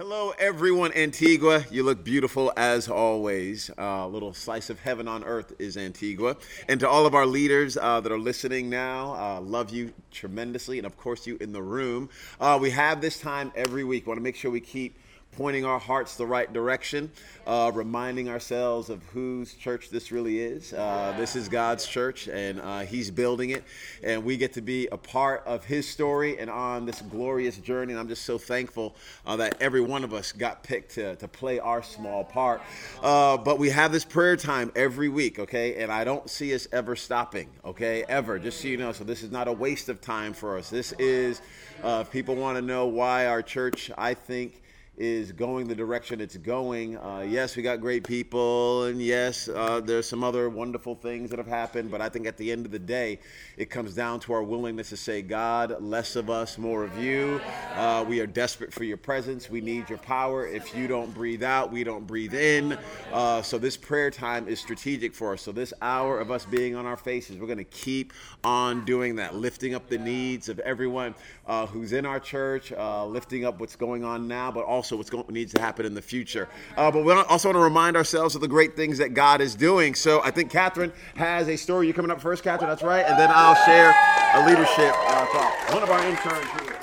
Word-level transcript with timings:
Hello, 0.00 0.32
everyone, 0.38 0.94
Antigua. 0.96 1.62
You 1.70 1.82
look 1.82 2.02
beautiful 2.02 2.54
as 2.56 2.88
always. 2.88 3.68
A 3.76 3.84
uh, 3.84 4.06
little 4.06 4.32
slice 4.32 4.70
of 4.70 4.80
heaven 4.80 5.06
on 5.06 5.22
earth 5.24 5.52
is 5.58 5.76
Antigua. 5.76 6.38
And 6.70 6.80
to 6.80 6.88
all 6.88 7.04
of 7.04 7.14
our 7.14 7.26
leaders 7.26 7.76
uh, 7.76 8.00
that 8.00 8.10
are 8.10 8.18
listening 8.18 8.70
now, 8.70 9.12
uh, 9.12 9.42
love 9.42 9.68
you 9.68 9.92
tremendously. 10.10 10.78
And 10.78 10.86
of 10.86 10.96
course, 10.96 11.26
you 11.26 11.36
in 11.42 11.52
the 11.52 11.60
room. 11.60 12.08
Uh, 12.40 12.58
we 12.58 12.70
have 12.70 13.02
this 13.02 13.20
time 13.20 13.52
every 13.54 13.84
week. 13.84 14.06
Want 14.06 14.16
to 14.16 14.22
make 14.22 14.36
sure 14.36 14.50
we 14.50 14.60
keep 14.60 14.96
pointing 15.36 15.64
our 15.64 15.78
hearts 15.78 16.16
the 16.16 16.26
right 16.26 16.52
direction, 16.52 17.10
uh, 17.46 17.70
reminding 17.74 18.28
ourselves 18.28 18.90
of 18.90 19.02
whose 19.04 19.54
church 19.54 19.88
this 19.90 20.10
really 20.10 20.40
is. 20.40 20.72
Uh, 20.72 21.14
this 21.16 21.36
is 21.36 21.48
God's 21.48 21.86
church, 21.86 22.28
and 22.28 22.60
uh, 22.60 22.80
He's 22.80 23.10
building 23.10 23.50
it, 23.50 23.64
and 24.02 24.24
we 24.24 24.36
get 24.36 24.52
to 24.54 24.60
be 24.60 24.88
a 24.88 24.96
part 24.96 25.42
of 25.46 25.64
His 25.64 25.88
story 25.88 26.38
and 26.38 26.50
on 26.50 26.84
this 26.84 27.00
glorious 27.02 27.56
journey. 27.58 27.92
And 27.92 28.00
I'm 28.00 28.08
just 28.08 28.24
so 28.24 28.38
thankful 28.38 28.96
uh, 29.24 29.36
that 29.36 29.56
every 29.60 29.80
one 29.80 30.04
of 30.04 30.12
us 30.12 30.32
got 30.32 30.62
picked 30.62 30.94
to, 30.94 31.16
to 31.16 31.28
play 31.28 31.58
our 31.58 31.82
small 31.82 32.24
part. 32.24 32.60
Uh, 33.02 33.36
but 33.36 33.58
we 33.58 33.70
have 33.70 33.92
this 33.92 34.04
prayer 34.04 34.36
time 34.36 34.72
every 34.74 35.08
week, 35.08 35.38
okay? 35.38 35.82
And 35.82 35.92
I 35.92 36.04
don't 36.04 36.28
see 36.28 36.54
us 36.54 36.66
ever 36.72 36.96
stopping, 36.96 37.48
okay? 37.64 38.04
Ever, 38.08 38.38
just 38.38 38.60
so 38.60 38.68
you 38.68 38.76
know. 38.76 38.92
So 38.92 39.04
this 39.04 39.22
is 39.22 39.30
not 39.30 39.48
a 39.48 39.52
waste 39.52 39.88
of 39.88 40.00
time 40.00 40.32
for 40.32 40.58
us. 40.58 40.70
This 40.70 40.92
is, 40.98 41.40
uh, 41.82 42.04
if 42.04 42.10
people 42.10 42.34
want 42.34 42.58
to 42.58 42.62
know 42.62 42.86
why 42.86 43.26
our 43.26 43.42
church, 43.42 43.90
I 43.96 44.14
think, 44.14 44.62
is 44.96 45.32
going 45.32 45.66
the 45.66 45.74
direction 45.74 46.20
it's 46.20 46.36
going. 46.36 46.96
Uh, 46.98 47.24
yes, 47.26 47.56
we 47.56 47.62
got 47.62 47.80
great 47.80 48.04
people, 48.04 48.84
and 48.84 49.00
yes, 49.00 49.48
uh, 49.48 49.80
there's 49.80 50.06
some 50.06 50.22
other 50.22 50.50
wonderful 50.50 50.94
things 50.94 51.30
that 51.30 51.38
have 51.38 51.46
happened. 51.46 51.90
But 51.90 52.00
I 52.02 52.08
think 52.08 52.26
at 52.26 52.36
the 52.36 52.52
end 52.52 52.66
of 52.66 52.72
the 52.72 52.78
day, 52.78 53.18
it 53.56 53.70
comes 53.70 53.94
down 53.94 54.20
to 54.20 54.32
our 54.34 54.42
willingness 54.42 54.90
to 54.90 54.96
say, 54.96 55.22
God, 55.22 55.80
less 55.80 56.16
of 56.16 56.28
us, 56.28 56.58
more 56.58 56.84
of 56.84 56.98
you. 56.98 57.40
Uh, 57.74 58.04
we 58.06 58.20
are 58.20 58.26
desperate 58.26 58.72
for 58.72 58.84
your 58.84 58.98
presence. 58.98 59.48
We 59.48 59.60
need 59.60 59.88
your 59.88 59.98
power. 59.98 60.46
If 60.46 60.76
you 60.76 60.86
don't 60.86 61.14
breathe 61.14 61.42
out, 61.42 61.72
we 61.72 61.82
don't 61.82 62.06
breathe 62.06 62.34
in. 62.34 62.76
Uh, 63.12 63.40
so 63.42 63.56
this 63.56 63.76
prayer 63.76 64.10
time 64.10 64.48
is 64.48 64.60
strategic 64.60 65.14
for 65.14 65.32
us. 65.32 65.42
So 65.42 65.52
this 65.52 65.72
hour 65.80 66.18
of 66.18 66.30
us 66.30 66.44
being 66.44 66.76
on 66.76 66.84
our 66.84 66.96
faces, 66.96 67.38
we're 67.38 67.46
going 67.46 67.58
to 67.58 67.64
keep 67.64 68.12
on 68.44 68.84
doing 68.84 69.16
that, 69.16 69.34
lifting 69.34 69.74
up 69.74 69.88
the 69.88 69.98
needs 69.98 70.48
of 70.48 70.58
everyone 70.60 71.14
uh, 71.46 71.66
who's 71.66 71.92
in 71.92 72.04
our 72.04 72.20
church, 72.20 72.72
uh, 72.72 73.06
lifting 73.06 73.44
up 73.44 73.60
what's 73.60 73.76
going 73.76 74.04
on 74.04 74.28
now, 74.28 74.50
but 74.50 74.64
also 74.64 74.89
also 74.90 74.96
what's 74.96 75.10
going 75.10 75.24
needs 75.32 75.54
to 75.54 75.60
happen 75.60 75.86
in 75.86 75.94
the 75.94 76.02
future. 76.02 76.48
Uh, 76.76 76.90
but 76.90 77.04
we 77.04 77.12
also 77.12 77.48
want 77.48 77.56
to 77.56 77.62
remind 77.62 77.96
ourselves 77.96 78.34
of 78.34 78.40
the 78.40 78.48
great 78.48 78.74
things 78.74 78.98
that 78.98 79.14
God 79.14 79.40
is 79.40 79.54
doing. 79.54 79.94
So 79.94 80.20
I 80.24 80.32
think 80.32 80.50
Catherine 80.50 80.92
has 81.14 81.48
a 81.48 81.56
story. 81.56 81.86
You're 81.86 81.94
coming 81.94 82.10
up 82.10 82.20
first, 82.20 82.42
Catherine? 82.42 82.68
That's 82.68 82.82
right. 82.82 83.04
And 83.06 83.18
then 83.18 83.30
I'll 83.32 83.54
share 83.64 83.94
a 84.34 84.46
leadership 84.46 84.92
uh, 84.92 85.26
thought. 85.26 85.70
One 85.72 85.82
of 85.82 85.90
our 85.90 86.04
interns 86.04 86.50
here. 86.62 86.76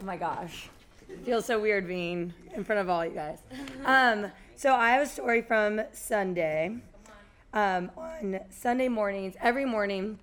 Oh 0.00 0.04
my 0.04 0.16
gosh, 0.16 0.70
feels 1.24 1.44
so 1.44 1.60
weird 1.60 1.86
being 1.86 2.32
in 2.54 2.64
front 2.64 2.80
of 2.80 2.88
all 2.88 3.04
you 3.04 3.12
guys. 3.12 3.40
Um, 3.84 4.30
so 4.56 4.72
I 4.74 4.90
have 4.90 5.02
a 5.02 5.06
story 5.06 5.42
from 5.42 5.82
Sunday. 5.92 6.76
Um, 7.52 7.90
on 7.96 8.40
Sunday 8.50 8.88
mornings, 8.88 9.34
every 9.40 9.64
morning, 9.64 10.18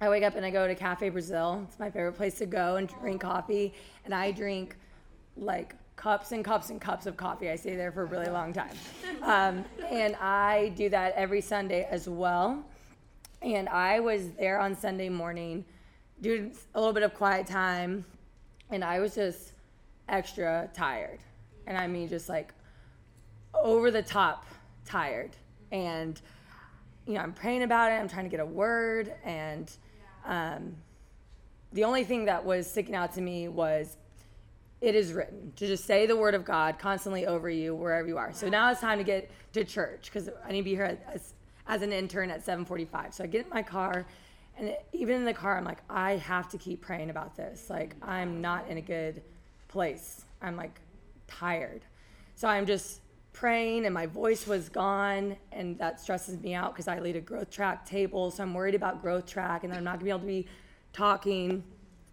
I 0.00 0.08
wake 0.08 0.24
up 0.24 0.34
and 0.34 0.44
I 0.44 0.50
go 0.50 0.66
to 0.66 0.74
Cafe 0.74 1.08
Brazil. 1.10 1.64
It's 1.68 1.78
my 1.78 1.90
favorite 1.90 2.14
place 2.14 2.38
to 2.38 2.46
go 2.46 2.76
and 2.76 2.88
drink 3.00 3.20
coffee. 3.20 3.72
And 4.04 4.14
I 4.14 4.32
drink 4.32 4.76
like 5.36 5.74
cups 5.96 6.32
and 6.32 6.44
cups 6.44 6.70
and 6.70 6.80
cups 6.80 7.06
of 7.06 7.16
coffee. 7.16 7.50
I 7.50 7.56
stay 7.56 7.76
there 7.76 7.92
for 7.92 8.02
a 8.02 8.06
really 8.06 8.30
long 8.30 8.52
time. 8.52 8.74
Um, 9.22 9.64
and 9.90 10.16
I 10.16 10.72
do 10.76 10.88
that 10.88 11.14
every 11.14 11.42
Sunday 11.42 11.86
as 11.90 12.08
well. 12.08 12.64
And 13.42 13.68
I 13.68 14.00
was 14.00 14.30
there 14.38 14.58
on 14.58 14.74
Sunday 14.74 15.08
morning 15.08 15.64
doing 16.22 16.54
a 16.74 16.78
little 16.80 16.94
bit 16.94 17.02
of 17.02 17.14
quiet 17.14 17.46
time. 17.46 18.04
And 18.70 18.82
I 18.82 19.00
was 19.00 19.14
just 19.14 19.52
extra 20.08 20.70
tired. 20.72 21.18
And 21.66 21.76
I 21.76 21.86
mean, 21.86 22.08
just 22.08 22.28
like 22.28 22.54
over 23.54 23.90
the 23.90 24.02
top 24.02 24.46
tired. 24.86 25.36
And, 25.70 26.20
you 27.06 27.14
know, 27.14 27.20
I'm 27.20 27.32
praying 27.32 27.62
about 27.62 27.92
it. 27.92 27.96
I'm 27.96 28.08
trying 28.08 28.24
to 28.24 28.30
get 28.30 28.40
a 28.40 28.46
word. 28.46 29.12
And 29.24 29.70
um, 30.24 30.76
the 31.72 31.84
only 31.84 32.04
thing 32.04 32.24
that 32.24 32.44
was 32.44 32.70
sticking 32.70 32.94
out 32.94 33.12
to 33.14 33.20
me 33.20 33.48
was 33.48 33.96
it 34.80 34.94
is 34.94 35.12
written 35.12 35.52
to 35.56 35.66
just 35.66 35.84
say 35.84 36.06
the 36.06 36.16
word 36.16 36.34
of 36.34 36.44
God 36.44 36.78
constantly 36.78 37.26
over 37.26 37.50
you 37.50 37.74
wherever 37.74 38.08
you 38.08 38.16
are. 38.16 38.32
So 38.32 38.48
now 38.48 38.70
it's 38.70 38.80
time 38.80 38.98
to 38.98 39.04
get 39.04 39.30
to 39.52 39.64
church 39.64 40.10
because 40.12 40.30
I 40.44 40.52
need 40.52 40.58
to 40.58 40.64
be 40.64 40.74
here 40.74 40.98
as, 41.12 41.34
as 41.66 41.82
an 41.82 41.92
intern 41.92 42.30
at 42.30 42.44
7:45. 42.44 43.14
So 43.14 43.24
I 43.24 43.26
get 43.26 43.44
in 43.44 43.50
my 43.50 43.62
car, 43.62 44.06
and 44.56 44.74
even 44.92 45.16
in 45.16 45.24
the 45.24 45.34
car, 45.34 45.58
I'm 45.58 45.64
like, 45.64 45.82
I 45.90 46.12
have 46.16 46.48
to 46.50 46.58
keep 46.58 46.80
praying 46.80 47.10
about 47.10 47.36
this. 47.36 47.68
Like 47.68 47.94
I'm 48.00 48.40
not 48.40 48.68
in 48.68 48.78
a 48.78 48.82
good 48.82 49.22
place. 49.68 50.24
I'm 50.40 50.56
like 50.56 50.80
tired, 51.28 51.82
so 52.34 52.48
I'm 52.48 52.64
just 52.64 53.02
praying, 53.32 53.84
and 53.84 53.94
my 53.94 54.06
voice 54.06 54.46
was 54.46 54.68
gone, 54.68 55.36
and 55.52 55.78
that 55.78 56.00
stresses 56.00 56.40
me 56.40 56.54
out 56.54 56.72
because 56.72 56.88
I 56.88 56.98
lead 56.98 57.16
a 57.16 57.20
growth 57.20 57.50
track 57.50 57.84
table, 57.84 58.30
so 58.30 58.42
I'm 58.42 58.54
worried 58.54 58.74
about 58.74 59.02
growth 59.02 59.26
track, 59.26 59.62
and 59.62 59.72
I'm 59.74 59.84
not 59.84 59.94
gonna 59.94 60.04
be 60.04 60.10
able 60.10 60.20
to 60.20 60.26
be 60.26 60.46
talking. 60.94 61.62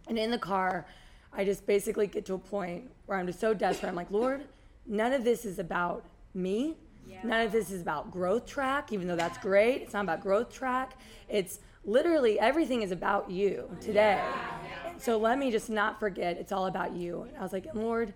And 0.10 0.18
in 0.18 0.32
the 0.32 0.38
car. 0.38 0.86
I 1.34 1.46
just 1.46 1.66
basically 1.66 2.08
get 2.08 2.26
to 2.28 2.34
a 2.34 2.40
point 2.40 2.90
where 3.06 3.18
I'm 3.18 3.28
just 3.28 3.40
so 3.40 3.54
desperate. 3.54 3.90
I'm 3.90 3.96
like, 3.96 4.12
Lord, 4.12 4.46
none 4.86 5.14
of 5.14 5.24
this 5.24 5.46
is 5.46 5.60
about 5.60 6.06
me. 6.34 6.76
Yeah. 7.08 7.20
None 7.24 7.46
of 7.46 7.52
this 7.52 7.72
is 7.72 7.82
about 7.82 8.12
growth 8.12 8.46
track, 8.46 8.92
even 8.92 9.08
though 9.08 9.16
that's 9.16 9.38
great. 9.38 9.82
It's 9.82 9.94
not 9.94 10.04
about 10.04 10.22
growth 10.22 10.52
track. 10.52 11.00
It's 11.30 11.60
literally 11.86 12.40
everything 12.40 12.82
is 12.82 12.92
about 12.92 13.32
you 13.32 13.70
today. 13.80 14.22
Yeah. 14.24 14.98
So 14.98 15.18
let 15.18 15.38
me 15.38 15.52
just 15.52 15.70
not 15.70 16.00
forget 16.00 16.38
it's 16.38 16.52
all 16.52 16.66
about 16.66 16.96
you. 16.96 17.22
And 17.22 17.38
I 17.38 17.42
was 17.42 17.54
like, 17.54 17.68
Lord, 17.74 18.14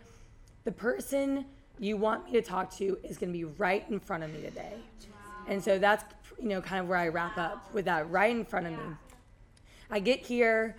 the 0.63 0.71
person 0.71 1.45
you 1.79 1.97
want 1.97 2.25
me 2.25 2.33
to 2.33 2.41
talk 2.41 2.71
to 2.77 2.97
is 3.03 3.17
going 3.17 3.31
to 3.31 3.37
be 3.37 3.45
right 3.45 3.85
in 3.89 3.99
front 3.99 4.23
of 4.23 4.33
me 4.33 4.41
today. 4.41 4.73
And 5.47 5.63
so 5.63 5.79
that's 5.79 6.03
you 6.39 6.49
know 6.49 6.61
kind 6.61 6.81
of 6.81 6.87
where 6.87 6.97
I 6.97 7.07
wrap 7.07 7.37
up 7.37 7.73
with 7.73 7.85
that 7.85 8.09
right 8.09 8.35
in 8.35 8.45
front 8.45 8.67
of 8.67 8.73
me. 8.73 8.95
I 9.89 9.99
get 9.99 10.19
here 10.19 10.75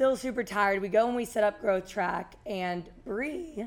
still 0.00 0.16
super 0.16 0.42
tired. 0.42 0.80
We 0.80 0.88
go 0.88 1.08
and 1.08 1.14
we 1.14 1.26
set 1.26 1.44
up 1.44 1.60
growth 1.60 1.86
track, 1.86 2.36
and 2.46 2.88
Bree 3.04 3.66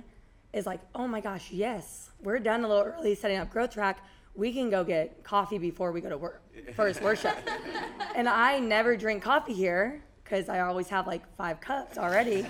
is 0.51 0.65
like, 0.65 0.79
"Oh 0.95 1.07
my 1.07 1.21
gosh, 1.21 1.51
yes, 1.51 2.09
we're 2.23 2.39
done 2.39 2.63
a 2.63 2.67
little 2.67 2.85
early 2.85 3.13
setting 3.13 3.37
up 3.37 3.51
growth 3.51 3.71
track. 3.71 3.99
We 4.33 4.51
can 4.51 4.71
go 4.71 4.83
get 4.83 5.23
coffee 5.23 5.59
before 5.59 5.91
we 5.91 6.01
go 6.01 6.09
to 6.09 6.17
work 6.17 6.41
first 6.73 7.03
worship." 7.03 7.37
and 8.15 8.27
I 8.27 8.57
never 8.57 8.97
drink 8.97 9.21
coffee 9.21 9.53
here 9.53 10.03
because 10.23 10.49
I 10.49 10.61
always 10.61 10.89
have 10.89 11.05
like 11.05 11.21
five 11.35 11.61
cups 11.61 11.99
already, 11.99 12.47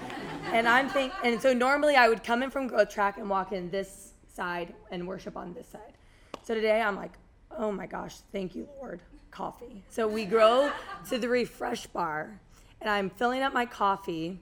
and 0.54 0.66
I'm 0.66 0.88
think, 0.88 1.12
and 1.22 1.42
so 1.42 1.52
normally 1.52 1.98
I 1.98 2.08
would 2.08 2.24
come 2.24 2.42
in 2.42 2.52
from 2.52 2.68
growth 2.68 2.90
track 2.90 3.18
and 3.18 3.30
walk 3.30 3.52
in 3.52 3.70
this 3.70 4.14
side 4.34 4.74
and 4.92 5.06
worship 5.06 5.36
on 5.36 5.54
this 5.54 5.68
side. 5.68 5.98
So 6.44 6.56
today 6.56 6.80
I'm 6.82 6.96
like, 6.96 7.12
"Oh 7.52 7.70
my 7.70 7.88
gosh, 7.88 8.16
thank 8.32 8.56
you, 8.56 8.66
Lord." 8.80 9.02
Coffee. 9.30 9.84
So 9.90 10.08
we 10.08 10.24
go 10.24 10.72
to 11.10 11.18
the 11.18 11.28
refresh 11.28 11.88
bar 11.88 12.40
and 12.84 12.92
I'm 12.92 13.10
filling 13.10 13.42
up 13.42 13.54
my 13.54 13.66
coffee. 13.66 14.40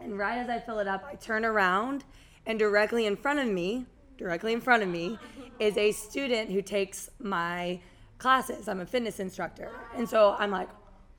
And 0.00 0.18
right 0.18 0.38
as 0.38 0.48
I 0.48 0.58
fill 0.58 0.78
it 0.80 0.88
up, 0.88 1.04
I 1.08 1.14
turn 1.14 1.44
around, 1.44 2.04
and 2.46 2.58
directly 2.58 3.06
in 3.06 3.16
front 3.16 3.38
of 3.38 3.46
me, 3.46 3.86
directly 4.16 4.52
in 4.52 4.60
front 4.60 4.82
of 4.82 4.88
me, 4.88 5.18
is 5.60 5.76
a 5.76 5.92
student 5.92 6.50
who 6.50 6.62
takes 6.62 7.10
my 7.20 7.80
classes. 8.18 8.66
I'm 8.66 8.80
a 8.80 8.86
fitness 8.86 9.20
instructor. 9.20 9.70
And 9.94 10.08
so 10.08 10.34
I'm 10.38 10.50
like, 10.50 10.68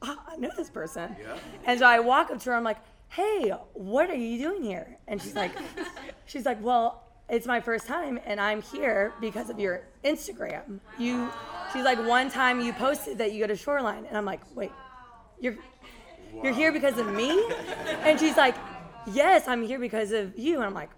oh, 0.02 0.18
I 0.28 0.36
know 0.38 0.50
this 0.58 0.70
person. 0.70 1.16
Yeah. 1.22 1.38
And 1.66 1.80
so 1.80 1.86
I 1.86 2.00
walk 2.00 2.32
up 2.32 2.40
to 2.40 2.50
her, 2.50 2.56
I'm 2.56 2.64
like, 2.64 2.80
hey, 3.10 3.52
what 3.74 4.10
are 4.10 4.16
you 4.16 4.38
doing 4.40 4.64
here? 4.64 4.98
And 5.08 5.22
she's 5.22 5.36
like, 5.36 5.52
she's 6.26 6.46
like, 6.46 6.62
well, 6.64 7.04
it's 7.30 7.46
my 7.46 7.60
first 7.60 7.88
time 7.88 8.20
and 8.26 8.40
I'm 8.40 8.62
here 8.62 9.14
because 9.20 9.50
of 9.50 9.60
your 9.60 9.84
Instagram. 10.04 10.80
You 10.98 11.30
she's 11.74 11.84
like 11.84 12.00
one 12.06 12.30
time 12.32 12.62
you 12.62 12.72
posted 12.74 13.18
that 13.18 13.34
you 13.34 13.42
go 13.42 13.48
to 13.48 13.56
Shoreline 13.56 14.06
and 14.06 14.18
I'm 14.18 14.24
like, 14.26 14.40
wait, 14.56 14.72
you're 15.40 15.58
wow. 16.38 16.44
you're 16.44 16.54
here 16.54 16.72
because 16.72 16.98
of 16.98 17.14
me? 17.14 17.50
And 18.04 18.20
she's 18.20 18.38
like, 18.38 18.56
yes, 19.12 19.48
I'm 19.48 19.64
here 19.64 19.80
because 19.80 20.12
of 20.12 20.38
you. 20.38 20.56
And 20.58 20.66
I'm 20.66 20.74
like, 20.74 20.90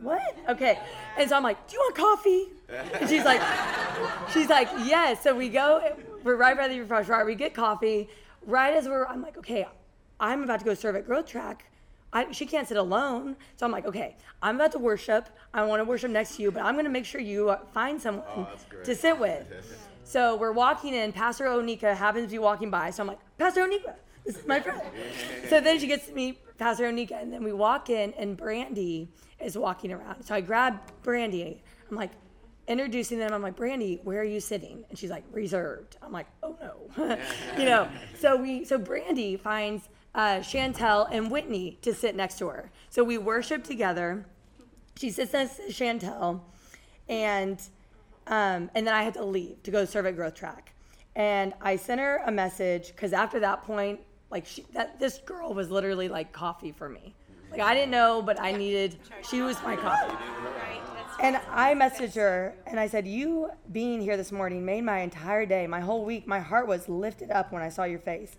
what? 0.00 0.36
Okay. 0.48 0.78
And 1.16 1.28
so 1.28 1.36
I'm 1.36 1.42
like, 1.42 1.66
do 1.68 1.74
you 1.74 1.80
want 1.80 1.94
coffee? 1.94 2.46
And 3.00 3.08
she's 3.08 3.24
like, 3.24 3.40
she's 4.32 4.48
like, 4.48 4.68
yes. 4.84 5.22
So 5.22 5.34
we 5.34 5.48
go, 5.48 5.96
we're 6.24 6.36
right 6.36 6.56
by 6.56 6.68
the 6.68 6.80
refresh 6.80 7.08
bar. 7.08 7.24
We 7.24 7.34
get 7.34 7.54
coffee. 7.54 8.08
Right 8.44 8.74
as 8.74 8.88
we're, 8.88 9.06
I'm 9.06 9.22
like, 9.22 9.36
okay, 9.38 9.66
I'm 10.20 10.42
about 10.42 10.60
to 10.60 10.64
go 10.64 10.74
serve 10.74 10.96
at 10.96 11.06
Growth 11.06 11.26
Track. 11.26 11.64
I, 12.12 12.30
she 12.30 12.46
can't 12.46 12.68
sit 12.68 12.76
alone. 12.76 13.36
So 13.56 13.66
I'm 13.66 13.72
like, 13.72 13.86
okay, 13.86 14.16
I'm 14.42 14.56
about 14.56 14.72
to 14.72 14.78
worship. 14.78 15.28
I 15.52 15.64
want 15.64 15.80
to 15.80 15.84
worship 15.84 16.10
next 16.10 16.36
to 16.36 16.42
you, 16.42 16.50
but 16.50 16.62
I'm 16.62 16.74
going 16.74 16.84
to 16.84 16.90
make 16.90 17.04
sure 17.04 17.20
you 17.20 17.50
uh, 17.50 17.58
find 17.72 18.00
someone 18.00 18.24
oh, 18.36 18.48
to 18.84 18.94
sit 18.94 19.18
with. 19.18 19.46
so 20.04 20.36
we're 20.36 20.52
walking 20.52 20.94
in. 20.94 21.12
Pastor 21.12 21.46
Onika 21.46 21.96
happens 21.96 22.26
to 22.26 22.32
be 22.32 22.38
walking 22.38 22.70
by. 22.70 22.90
So 22.90 23.02
I'm 23.02 23.08
like, 23.08 23.18
Pastor 23.38 23.66
Onika, 23.66 23.94
this 24.26 24.36
is 24.36 24.46
my 24.46 24.60
friend. 24.60 24.82
so 25.48 25.60
then 25.60 25.78
she 25.78 25.86
gets 25.86 26.06
to 26.06 26.12
meet 26.12 26.38
Pastor 26.58 26.84
Onika, 26.84 27.20
and 27.20 27.32
then 27.32 27.44
we 27.44 27.52
walk 27.52 27.90
in, 27.90 28.12
and 28.14 28.36
Brandy 28.36 29.08
is 29.40 29.56
walking 29.56 29.92
around. 29.92 30.24
So 30.24 30.34
I 30.34 30.40
grab 30.40 30.80
Brandy. 31.02 31.62
I'm 31.90 31.96
like, 31.96 32.10
introducing 32.66 33.18
them. 33.18 33.32
I'm 33.32 33.42
like, 33.42 33.56
Brandy, 33.56 34.00
where 34.02 34.20
are 34.20 34.24
you 34.24 34.40
sitting? 34.40 34.84
And 34.88 34.98
she's 34.98 35.10
like, 35.10 35.24
reserved. 35.32 35.96
I'm 36.02 36.12
like, 36.12 36.26
oh 36.42 36.56
no, 36.60 37.18
you 37.58 37.64
know. 37.64 37.88
So 38.18 38.36
we, 38.36 38.64
so 38.64 38.78
Brandy 38.78 39.36
finds 39.36 39.88
uh, 40.14 40.38
Chantel 40.38 41.08
and 41.10 41.30
Whitney 41.30 41.78
to 41.82 41.94
sit 41.94 42.16
next 42.16 42.38
to 42.38 42.48
her. 42.48 42.70
So 42.90 43.04
we 43.04 43.18
worship 43.18 43.64
together, 43.64 44.26
she 44.96 45.10
sits 45.10 45.32
next 45.32 45.56
to 45.56 45.62
Chantel, 45.64 46.40
and 47.08 47.60
um, 48.26 48.70
and 48.74 48.84
then 48.86 48.94
I 48.94 49.04
had 49.04 49.14
to 49.14 49.24
leave 49.24 49.62
to 49.62 49.70
go 49.70 49.84
serve 49.84 50.06
at 50.06 50.16
Growth 50.16 50.34
Track. 50.34 50.72
And 51.14 51.54
I 51.60 51.76
sent 51.76 52.00
her 52.00 52.22
a 52.26 52.32
message 52.32 52.88
because 52.88 53.12
after 53.12 53.38
that 53.40 53.62
point, 53.62 54.00
like 54.30 54.46
she, 54.46 54.64
that 54.72 54.98
this 54.98 55.18
girl 55.18 55.54
was 55.54 55.70
literally 55.70 56.08
like 56.08 56.32
coffee 56.32 56.72
for 56.72 56.88
me. 56.88 57.14
Like 57.50 57.60
I 57.60 57.74
didn't 57.74 57.90
know, 57.90 58.22
but 58.22 58.40
I 58.40 58.52
needed. 58.52 58.98
She 59.28 59.40
was 59.40 59.56
my 59.62 59.76
coffee. 59.76 60.16
And 61.20 61.40
I 61.50 61.74
messaged 61.74 62.16
her 62.16 62.54
and 62.66 62.78
I 62.78 62.88
said, 62.88 63.06
You 63.06 63.50
being 63.72 64.00
here 64.00 64.16
this 64.16 64.32
morning 64.32 64.64
made 64.64 64.82
my 64.82 65.00
entire 65.00 65.46
day, 65.46 65.66
my 65.66 65.80
whole 65.80 66.04
week, 66.04 66.26
my 66.26 66.40
heart 66.40 66.66
was 66.66 66.88
lifted 66.88 67.30
up 67.30 67.52
when 67.52 67.62
I 67.62 67.68
saw 67.68 67.84
your 67.84 68.00
face. 68.00 68.36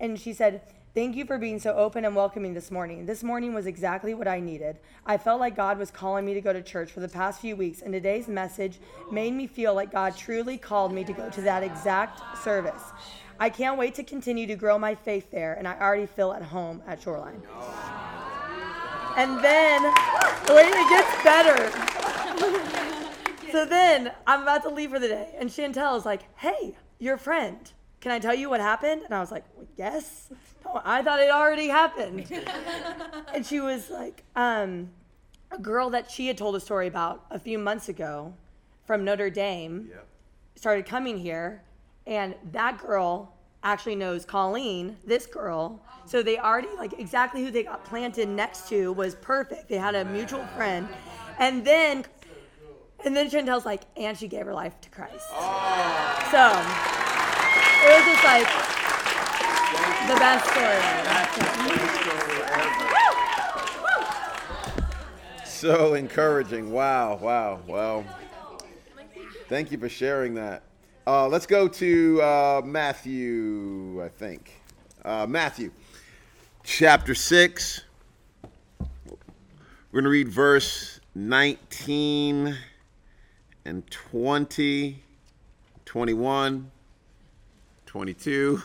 And 0.00 0.18
she 0.18 0.32
said, 0.32 0.62
Thank 0.94 1.16
you 1.16 1.24
for 1.24 1.38
being 1.38 1.58
so 1.58 1.74
open 1.74 2.04
and 2.04 2.14
welcoming 2.14 2.54
this 2.54 2.70
morning. 2.70 3.04
This 3.04 3.24
morning 3.24 3.52
was 3.52 3.66
exactly 3.66 4.14
what 4.14 4.28
I 4.28 4.38
needed. 4.38 4.78
I 5.04 5.18
felt 5.18 5.40
like 5.40 5.56
God 5.56 5.76
was 5.76 5.90
calling 5.90 6.24
me 6.24 6.34
to 6.34 6.40
go 6.40 6.52
to 6.52 6.62
church 6.62 6.92
for 6.92 7.00
the 7.00 7.08
past 7.08 7.40
few 7.40 7.56
weeks, 7.56 7.82
and 7.82 7.92
today's 7.92 8.28
message 8.28 8.78
made 9.10 9.34
me 9.34 9.48
feel 9.48 9.74
like 9.74 9.90
God 9.90 10.16
truly 10.16 10.56
called 10.56 10.92
me 10.92 11.02
to 11.02 11.12
go 11.12 11.28
to 11.30 11.40
that 11.40 11.64
exact 11.64 12.38
service. 12.44 12.92
I 13.38 13.50
can't 13.50 13.78
wait 13.78 13.94
to 13.96 14.02
continue 14.02 14.46
to 14.46 14.56
grow 14.56 14.78
my 14.78 14.94
faith 14.94 15.30
there, 15.30 15.54
and 15.54 15.66
I 15.66 15.78
already 15.78 16.06
feel 16.06 16.32
at 16.32 16.42
home 16.42 16.82
at 16.86 17.02
Shoreline. 17.02 17.42
And 19.16 19.42
then, 19.44 19.82
wait, 20.48 20.72
it 20.72 20.88
gets 20.90 21.22
better. 21.22 21.70
so 23.52 23.64
then 23.64 24.12
I'm 24.26 24.42
about 24.42 24.62
to 24.64 24.70
leave 24.70 24.90
for 24.90 24.98
the 24.98 25.08
day, 25.08 25.34
and 25.38 25.50
Chantel 25.50 25.96
is 25.96 26.04
like, 26.04 26.22
"Hey, 26.38 26.76
your 26.98 27.16
friend. 27.16 27.72
Can 28.00 28.12
I 28.12 28.18
tell 28.18 28.34
you 28.34 28.50
what 28.50 28.60
happened?" 28.60 29.02
And 29.02 29.14
I 29.14 29.20
was 29.20 29.30
like, 29.30 29.44
well, 29.54 29.66
"Yes." 29.76 30.30
No, 30.64 30.80
I 30.84 31.02
thought 31.02 31.20
it 31.20 31.30
already 31.30 31.68
happened. 31.68 32.30
and 33.34 33.46
she 33.46 33.60
was 33.60 33.90
like, 33.90 34.24
um, 34.34 34.90
"A 35.50 35.58
girl 35.58 35.90
that 35.90 36.10
she 36.10 36.26
had 36.26 36.36
told 36.36 36.56
a 36.56 36.60
story 36.60 36.86
about 36.86 37.24
a 37.30 37.38
few 37.38 37.58
months 37.58 37.88
ago 37.88 38.34
from 38.84 39.04
Notre 39.04 39.30
Dame 39.30 39.90
started 40.56 40.86
coming 40.86 41.18
here, 41.18 41.62
and 42.06 42.34
that 42.52 42.78
girl 42.78 43.34
actually 43.62 43.96
knows 43.96 44.24
Colleen, 44.24 44.96
this 45.06 45.26
girl." 45.26 45.80
So 46.06 46.22
they 46.22 46.38
already 46.38 46.68
like 46.76 46.98
exactly 46.98 47.42
who 47.42 47.50
they 47.50 47.62
got 47.62 47.84
planted 47.84 48.28
next 48.28 48.68
to 48.68 48.92
was 48.92 49.14
perfect. 49.14 49.68
They 49.68 49.78
had 49.78 49.94
a 49.94 50.04
mutual 50.04 50.44
friend, 50.54 50.88
and 51.38 51.64
then 51.64 52.04
and 53.04 53.14
then 53.14 53.28
Chantel's 53.30 53.66
like, 53.66 53.82
and 53.96 54.16
she 54.16 54.28
gave 54.28 54.46
her 54.46 54.54
life 54.54 54.80
to 54.80 54.88
Christ. 54.88 55.28
So 56.30 56.50
it 57.82 57.90
was 57.92 58.04
just 58.06 58.24
like 58.24 58.48
the 60.08 60.14
best 60.16 60.46
story. 60.50 60.80
So 65.44 65.94
encouraging. 65.94 66.70
Wow, 66.72 67.16
wow, 67.16 67.60
wow. 67.66 68.04
Thank 69.48 69.70
you 69.72 69.78
for 69.78 69.88
sharing 69.88 70.34
that. 70.34 70.62
Uh, 71.06 71.28
let's 71.28 71.44
go 71.44 71.68
to 71.68 72.22
uh, 72.22 72.62
Matthew, 72.64 74.02
I 74.02 74.08
think. 74.08 74.58
Uh, 75.04 75.26
Matthew, 75.28 75.70
chapter 76.62 77.14
6. 77.14 77.82
We're 78.80 78.86
going 79.92 80.04
to 80.04 80.08
read 80.10 80.30
verse 80.30 81.00
19 81.14 82.56
and 83.66 83.90
20, 83.90 85.02
21, 85.84 86.70
22, 87.84 88.62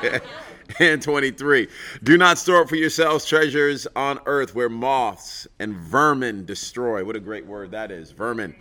and 0.78 1.02
23. 1.02 1.68
Do 2.04 2.16
not 2.16 2.38
store 2.38 2.62
up 2.62 2.68
for 2.68 2.76
yourselves 2.76 3.26
treasures 3.26 3.88
on 3.96 4.20
earth 4.26 4.54
where 4.54 4.68
moths 4.68 5.48
and 5.58 5.74
vermin 5.74 6.44
destroy. 6.44 7.04
What 7.04 7.16
a 7.16 7.20
great 7.20 7.44
word 7.44 7.72
that 7.72 7.90
is 7.90 8.12
vermin. 8.12 8.54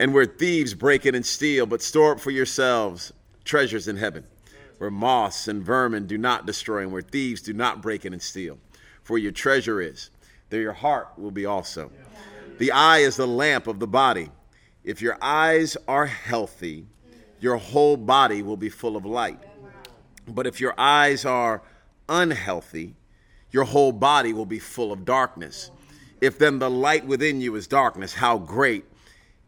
And 0.00 0.12
where 0.12 0.26
thieves 0.26 0.74
break 0.74 1.06
in 1.06 1.14
and 1.14 1.24
steal, 1.24 1.66
but 1.66 1.80
store 1.80 2.14
up 2.14 2.20
for 2.20 2.32
yourselves 2.32 3.12
treasures 3.44 3.86
in 3.86 3.96
heaven 3.96 4.24
where 4.80 4.90
moths 4.90 5.46
and 5.46 5.62
vermin 5.62 6.06
do 6.06 6.16
not 6.16 6.46
destroy, 6.46 6.80
and 6.80 6.90
where 6.90 7.02
thieves 7.02 7.42
do 7.42 7.52
not 7.52 7.82
break 7.82 8.06
in 8.06 8.14
and 8.14 8.22
steal. 8.22 8.56
For 9.02 9.18
your 9.18 9.30
treasure 9.30 9.82
is, 9.82 10.08
there 10.48 10.62
your 10.62 10.72
heart 10.72 11.08
will 11.18 11.30
be 11.30 11.44
also. 11.44 11.92
The 12.56 12.72
eye 12.72 13.00
is 13.00 13.16
the 13.16 13.26
lamp 13.26 13.66
of 13.66 13.78
the 13.78 13.86
body. 13.86 14.30
If 14.82 15.02
your 15.02 15.18
eyes 15.20 15.76
are 15.86 16.06
healthy, 16.06 16.86
your 17.40 17.58
whole 17.58 17.98
body 17.98 18.40
will 18.40 18.56
be 18.56 18.70
full 18.70 18.96
of 18.96 19.04
light. 19.04 19.38
But 20.26 20.46
if 20.46 20.62
your 20.62 20.72
eyes 20.78 21.26
are 21.26 21.60
unhealthy, 22.08 22.94
your 23.50 23.64
whole 23.64 23.92
body 23.92 24.32
will 24.32 24.46
be 24.46 24.58
full 24.58 24.92
of 24.92 25.04
darkness. 25.04 25.70
If 26.22 26.38
then 26.38 26.58
the 26.58 26.70
light 26.70 27.04
within 27.04 27.42
you 27.42 27.54
is 27.54 27.66
darkness, 27.66 28.14
how 28.14 28.38
great 28.38 28.86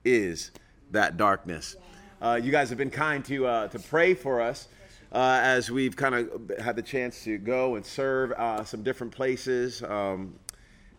is 0.04 0.50
that 0.90 1.16
darkness? 1.16 1.76
Uh, 2.20 2.38
you 2.42 2.52
guys 2.52 2.68
have 2.68 2.78
been 2.78 2.90
kind 2.90 3.24
to 3.24 3.46
uh, 3.46 3.68
to 3.68 3.78
pray 3.78 4.14
for 4.14 4.40
us 4.40 4.68
uh, 5.12 5.40
as 5.42 5.70
we've 5.70 5.96
kind 5.96 6.14
of 6.14 6.52
had 6.58 6.76
the 6.76 6.82
chance 6.82 7.24
to 7.24 7.38
go 7.38 7.74
and 7.74 7.84
serve 7.84 8.32
uh, 8.32 8.64
some 8.64 8.82
different 8.82 9.12
places, 9.12 9.82
um, 9.82 10.38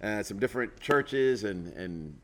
and 0.01 0.25
some 0.25 0.37
different 0.39 0.79
churches 0.79 1.43
and 1.43 1.67
and 1.73 2.17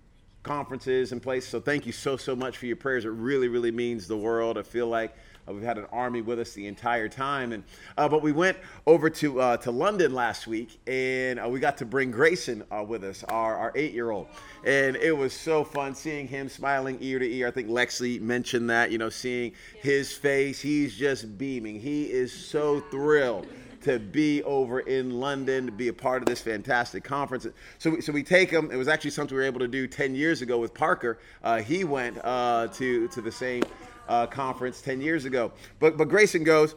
conferences 0.43 1.11
and 1.11 1.21
places. 1.21 1.49
So 1.49 1.59
thank 1.59 1.85
you 1.85 1.91
so 1.91 2.17
so 2.17 2.35
much 2.35 2.57
for 2.57 2.65
your 2.65 2.75
prayers. 2.75 3.05
It 3.05 3.09
really 3.09 3.47
really 3.47 3.71
means 3.71 4.07
the 4.07 4.17
world. 4.17 4.57
I 4.57 4.63
feel 4.63 4.87
like 4.87 5.15
uh, 5.49 5.53
we've 5.53 5.63
had 5.63 5.77
an 5.77 5.85
army 5.91 6.21
with 6.21 6.39
us 6.39 6.53
the 6.53 6.67
entire 6.67 7.09
time. 7.09 7.51
And 7.53 7.63
uh, 7.97 8.07
but 8.07 8.21
we 8.21 8.31
went 8.31 8.57
over 8.85 9.09
to 9.09 9.41
uh, 9.41 9.57
to 9.57 9.71
London 9.71 10.13
last 10.13 10.47
week, 10.47 10.79
and 10.87 11.39
uh, 11.39 11.47
we 11.49 11.59
got 11.59 11.77
to 11.77 11.85
bring 11.85 12.11
Grayson 12.11 12.63
uh, 12.71 12.83
with 12.83 13.03
us, 13.03 13.23
our 13.25 13.55
our 13.55 13.71
eight 13.75 13.93
year 13.93 14.11
old, 14.11 14.27
and 14.65 14.95
it 14.95 15.15
was 15.15 15.33
so 15.33 15.63
fun 15.63 15.95
seeing 15.95 16.27
him 16.27 16.49
smiling 16.49 16.97
ear 17.01 17.19
to 17.19 17.29
ear. 17.29 17.47
I 17.47 17.51
think 17.51 17.69
Lexley 17.69 18.21
mentioned 18.21 18.69
that. 18.69 18.91
You 18.91 18.97
know, 18.97 19.09
seeing 19.09 19.53
his 19.81 20.13
face, 20.13 20.59
he's 20.61 20.95
just 20.95 21.37
beaming. 21.37 21.79
He 21.79 22.03
is 22.05 22.31
so 22.31 22.79
thrilled 22.91 23.47
to 23.81 23.97
be 23.97 24.43
over 24.43 24.81
in 24.81 25.19
London 25.19 25.65
to 25.65 25.71
be 25.71 25.87
a 25.87 25.93
part 25.93 26.21
of 26.21 26.27
this 26.27 26.41
fantastic 26.41 27.03
conference. 27.03 27.47
So, 27.77 27.91
we, 27.91 28.01
so 28.01 28.11
we 28.11 28.23
take 28.23 28.51
him. 28.51 28.69
It 28.71 28.75
was 28.75 28.87
actually 28.87 29.11
something 29.11 29.35
we 29.35 29.41
were 29.41 29.47
able 29.47 29.61
to 29.61 29.67
do 29.67 29.87
10 29.87 30.15
years 30.15 30.41
ago 30.41 30.57
with 30.57 30.73
Parker. 30.73 31.19
Uh, 31.43 31.61
he 31.61 31.83
went 31.83 32.17
uh, 32.23 32.67
to 32.73 33.07
to 33.09 33.21
the 33.21 33.31
same 33.31 33.63
uh, 34.09 34.27
conference 34.27 34.81
10 34.81 34.99
years 34.99 35.23
ago. 35.23 35.53
But 35.79 35.97
but 35.97 36.09
Grayson 36.09 36.43
goes, 36.43 36.75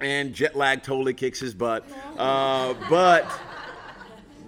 and 0.00 0.32
jet 0.32 0.56
lag 0.56 0.82
totally 0.82 1.12
kicks 1.12 1.40
his 1.40 1.52
butt. 1.52 1.84
Uh, 2.16 2.74
but 2.88 3.30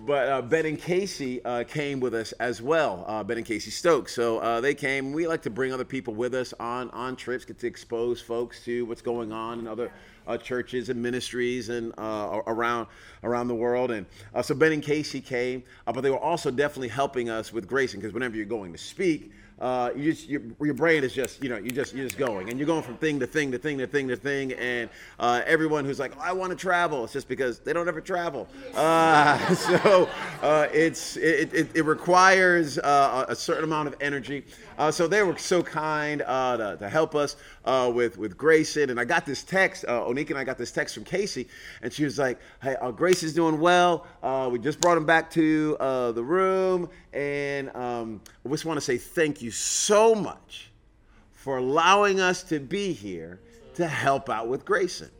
but 0.07 0.29
uh, 0.29 0.41
Ben 0.41 0.67
and 0.67 0.79
Casey 0.79 1.45
uh, 1.45 1.65
came 1.65 1.99
with 1.99 2.15
us 2.15 2.31
as 2.33 2.63
well. 2.63 3.05
Uh, 3.09 3.25
ben 3.25 3.39
and 3.39 3.47
Casey 3.47 3.73
Stokes. 3.73 4.15
So 4.15 4.39
uh, 4.39 4.61
they 4.61 4.73
came. 4.75 5.13
We 5.13 5.27
like 5.27 5.43
to 5.43 5.51
bring 5.51 5.73
other 5.73 5.85
people 5.85 6.15
with 6.15 6.35
us 6.35 6.55
on 6.61 6.91
on 6.91 7.17
trips, 7.17 7.45
get 7.45 7.59
to 7.59 7.67
expose 7.67 8.21
folks 8.21 8.65
to 8.65 8.87
what's 8.87 9.03
going 9.03 9.33
on 9.33 9.59
in 9.59 9.67
other 9.67 9.91
uh, 10.27 10.37
churches 10.37 10.89
and 10.89 11.03
ministries 11.03 11.69
and 11.69 11.93
uh, 11.99 12.41
around 12.47 12.87
around 13.23 13.49
the 13.49 13.55
world. 13.55 13.91
And 13.91 14.07
so 14.43 14.55
Ben 14.55 14.73
and 14.73 14.83
Casey 14.83 15.21
came, 15.21 15.63
but 15.85 16.01
they 16.01 16.11
were 16.11 16.19
also 16.19 16.51
definitely 16.51 16.89
helping 16.89 17.31
us 17.31 17.53
with 17.53 17.67
Grayson 17.67 18.01
because 18.01 18.13
whenever 18.13 18.37
you're 18.37 18.45
going 18.45 18.73
to 18.73 18.79
speak 18.79 19.33
uh, 19.59 19.91
you 19.97 20.13
just 20.13 20.29
your, 20.29 20.43
your 20.61 20.75
brain 20.75 21.03
is 21.03 21.15
just 21.15 21.43
you 21.43 21.49
know 21.49 21.57
you 21.57 21.71
just 21.71 21.95
you're 21.95 22.05
just 22.05 22.19
going. 22.19 22.51
And 22.51 22.59
you're 22.59 22.67
going 22.67 22.83
from 22.83 22.97
thing 22.99 23.19
to 23.21 23.27
thing 23.27 23.51
to 23.53 23.59
thing 23.59 23.79
to 23.79 23.87
thing 23.87 24.09
to 24.09 24.17
thing. 24.17 24.53
And 24.53 24.91
uh, 25.19 25.41
everyone 25.47 25.85
who's 25.87 25.99
like 25.99 26.13
oh, 26.17 26.21
I 26.21 26.33
want 26.33 26.51
to 26.51 26.57
travel 26.57 27.05
it's 27.05 27.13
just 27.13 27.29
because 27.29 27.61
they 27.61 27.73
don't 27.73 27.89
ever 27.89 28.03
travel. 28.03 28.49
Uh, 28.75 29.55
so 29.55 30.11
uh, 30.43 30.69
it's 30.73 31.17
it, 31.17 31.55
it, 31.55 31.69
it 31.75 31.85
requires 31.87 32.79
uh, 32.79 33.25
a 33.29 33.35
certain 33.35 33.65
amount 33.65 33.89
of 33.89 33.95
energy 34.01 34.45
uh, 34.79 34.91
so 34.91 35.07
they 35.07 35.23
were 35.23 35.37
so 35.39 35.63
kind 35.63 36.23
uh, 36.23 36.57
to, 36.57 36.77
to, 36.79 36.89
help 36.89 37.15
us 37.15 37.37
uh, 37.65 37.91
with 37.95 38.19
with 38.19 38.37
Grayson. 38.37 38.91
And 38.91 39.01
I 39.01 39.05
got 39.05 39.27
this 39.27 39.43
text 39.43 39.85
uh, 39.87 40.03
Onika 40.03 40.31
and 40.31 40.39
I 40.39 40.45
got 40.45 40.59
this 40.59 40.73
text 40.73 40.95
from 40.95 41.05
Casey. 41.05 41.49
And 41.83 41.93
she 41.93 42.05
was 42.05 42.19
like 42.19 42.39
hey 42.63 42.77
Grayson's 42.95 43.33
doing 43.33 43.61
well. 43.61 44.07
We 44.51 44.59
just 44.59 44.81
brought 44.81 44.97
him 44.97 45.07
back 45.07 45.31
to 45.33 45.77
the 45.79 46.25
room. 46.25 46.89
And 47.13 47.75
um, 47.75 48.21
I 48.45 48.49
just 48.51 48.65
want 48.65 48.77
to 48.77 48.83
say 48.83 48.99
thank 48.99 49.43
you 49.43 49.51
so 49.51 50.15
much 50.15 50.71
for 51.33 51.59
allowing 51.59 52.21
us 52.21 52.43
to 52.43 52.59
be 52.59 52.93
here 52.93 53.41
to 53.75 53.87
help 53.87 54.29
out 54.29 54.49
with 54.49 54.65
Grayson. 54.65 55.11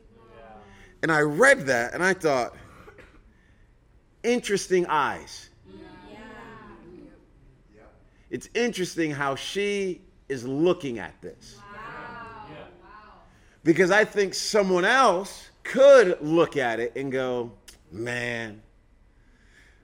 And 1.03 1.13
I 1.13 1.21
read 1.21 1.67
that 1.67 1.95
and 1.95 2.03
I 2.03 2.15
thought, 2.15 2.57
interesting 4.25 4.87
eyes. 4.87 5.51
It's 8.37 8.51
interesting 8.53 9.13
how 9.13 9.35
she 9.35 10.03
is 10.29 10.47
looking 10.47 10.99
at 10.99 11.19
this. 11.23 11.57
Because 13.65 13.91
I 13.91 14.05
think 14.05 14.35
someone 14.35 14.85
else 14.85 15.49
could 15.63 16.19
look 16.21 16.59
at 16.59 16.79
it 16.79 16.93
and 16.97 17.11
go, 17.11 17.51
man, 17.91 18.61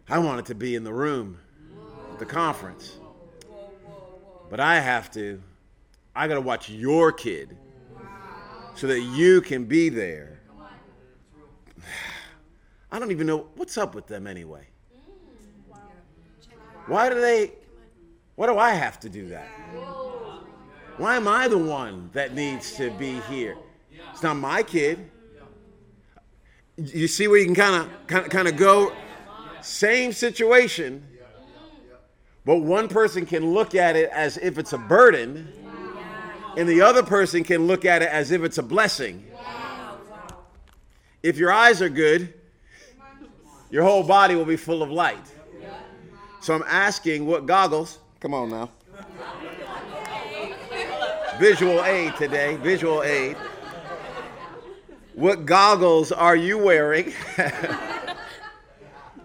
I 0.06 0.18
wanted 0.18 0.44
to 0.44 0.54
be 0.54 0.74
in 0.74 0.84
the 0.84 0.92
room 0.92 1.38
at 2.12 2.18
the 2.18 2.26
conference. 2.26 2.98
But 4.50 4.60
I 4.60 4.80
have 4.80 5.10
to, 5.12 5.42
I 6.14 6.28
got 6.28 6.34
to 6.34 6.42
watch 6.42 6.68
your 6.68 7.10
kid 7.10 7.56
so 8.74 8.86
that 8.86 9.00
you 9.00 9.40
can 9.40 9.64
be 9.64 9.88
there. 9.88 10.42
I 12.92 12.98
don't 12.98 13.12
even 13.12 13.26
know 13.26 13.46
what's 13.56 13.78
up 13.78 13.94
with 13.94 14.08
them 14.08 14.26
anyway. 14.26 14.66
Why 16.86 17.08
do 17.08 17.18
they, 17.18 17.52
why 18.34 18.46
do 18.46 18.58
I 18.58 18.70
have 18.70 18.98
to 19.00 19.08
do 19.08 19.28
that? 19.28 19.46
Why 20.96 21.16
am 21.16 21.26
I 21.26 21.48
the 21.48 21.58
one 21.58 22.10
that 22.12 22.34
needs 22.34 22.76
to 22.76 22.90
be 22.92 23.20
here? 23.28 23.56
It's 24.12 24.22
not 24.22 24.36
my 24.36 24.62
kid. 24.62 25.10
You 26.76 27.08
see 27.08 27.28
where 27.28 27.38
you 27.38 27.46
can 27.46 27.54
kind 27.54 27.88
of 28.08 28.28
kind 28.30 28.48
of 28.48 28.56
go 28.56 28.92
same 29.60 30.12
situation, 30.12 31.06
but 32.44 32.56
one 32.56 32.88
person 32.88 33.26
can 33.26 33.52
look 33.52 33.74
at 33.74 33.94
it 33.96 34.10
as 34.10 34.36
if 34.38 34.58
it's 34.58 34.72
a 34.72 34.78
burden, 34.78 35.52
and 36.56 36.68
the 36.68 36.80
other 36.80 37.02
person 37.02 37.44
can 37.44 37.66
look 37.66 37.84
at 37.84 38.02
it 38.02 38.08
as 38.08 38.32
if 38.32 38.42
it's 38.42 38.58
a 38.58 38.62
blessing. 38.62 39.24
If 41.22 41.38
your 41.38 41.52
eyes 41.52 41.80
are 41.80 41.88
good, 41.88 42.34
your 43.70 43.84
whole 43.84 44.02
body 44.02 44.34
will 44.34 44.44
be 44.44 44.56
full 44.56 44.82
of 44.82 44.90
light. 44.90 45.32
So 46.40 46.54
I'm 46.54 46.64
asking 46.66 47.26
what 47.26 47.46
goggles, 47.46 47.98
come 48.22 48.34
on 48.34 48.50
now. 48.50 48.70
Visual 51.40 51.82
aid 51.82 52.14
today, 52.14 52.54
visual 52.54 53.02
aid. 53.02 53.36
What 55.14 55.44
goggles 55.44 56.12
are 56.12 56.36
you 56.36 56.56
wearing 56.56 57.12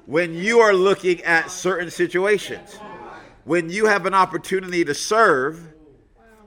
when 0.08 0.34
you 0.34 0.62
are 0.62 0.74
looking 0.74 1.22
at 1.22 1.52
certain 1.52 1.92
situations? 1.92 2.80
When 3.44 3.70
you 3.70 3.86
have 3.86 4.08
an 4.08 4.16
opportunity 4.16 4.84
to 4.86 4.96
serve, 4.96 5.62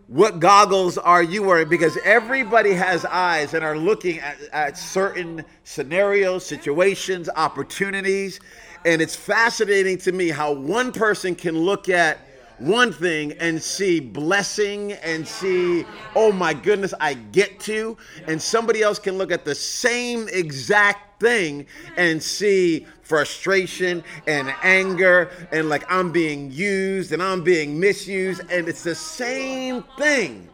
what 0.08 0.40
goggles 0.40 0.98
are 0.98 1.22
you 1.22 1.44
wearing? 1.44 1.68
Because 1.68 1.96
everybody 2.04 2.72
has 2.72 3.04
eyes 3.04 3.54
and 3.54 3.64
are 3.64 3.78
looking 3.78 4.18
at, 4.18 4.38
at 4.52 4.76
certain 4.76 5.44
scenarios, 5.62 6.44
situations, 6.44 7.28
opportunities. 7.36 8.40
And 8.84 9.00
it's 9.00 9.14
fascinating 9.14 9.98
to 9.98 10.10
me 10.10 10.30
how 10.30 10.52
one 10.52 10.90
person 10.90 11.36
can 11.36 11.56
look 11.56 11.88
at 11.88 12.18
one 12.60 12.92
thing 12.92 13.32
and 13.32 13.60
see 13.60 14.00
blessing 14.00 14.92
and 14.92 15.26
see, 15.26 15.84
oh 16.14 16.30
my 16.30 16.54
goodness, 16.54 16.94
I 17.00 17.14
get 17.14 17.58
to. 17.60 17.96
And 18.26 18.40
somebody 18.40 18.82
else 18.82 18.98
can 18.98 19.16
look 19.18 19.32
at 19.32 19.44
the 19.44 19.54
same 19.54 20.28
exact 20.28 21.20
thing 21.20 21.66
and 21.96 22.22
see 22.22 22.86
frustration 23.02 24.04
and 24.26 24.52
anger 24.62 25.30
and 25.52 25.68
like 25.68 25.84
I'm 25.90 26.12
being 26.12 26.50
used 26.52 27.12
and 27.12 27.22
I'm 27.22 27.42
being 27.42 27.80
misused. 27.80 28.42
And 28.50 28.68
it's 28.68 28.82
the 28.82 28.94
same 28.94 29.82
thing. 29.98 30.48